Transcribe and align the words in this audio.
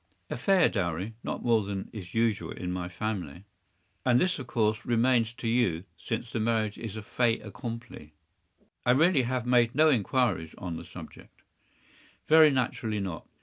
”“A 0.31 0.35
fair 0.35 0.67
dowry. 0.67 1.13
Not 1.23 1.45
more 1.45 1.63
than 1.63 1.91
is 1.93 2.15
usual 2.15 2.49
in 2.53 2.71
my 2.71 2.89
family.” 2.89 3.43
“And 4.03 4.19
this, 4.19 4.39
of 4.39 4.47
course, 4.47 4.83
remains 4.83 5.31
to 5.35 5.47
you, 5.47 5.83
since 5.95 6.31
the 6.31 6.39
marriage 6.39 6.79
is 6.79 6.95
a 6.97 7.03
fait 7.03 7.43
accompli?” 7.45 8.15
“I 8.83 8.93
really 8.93 9.21
have 9.21 9.45
made 9.45 9.75
no 9.75 9.91
inquiries 9.91 10.55
on 10.57 10.75
the 10.77 10.85
subject.” 10.85 11.43
“Very 12.27 12.49
naturally 12.49 12.99
not. 12.99 13.27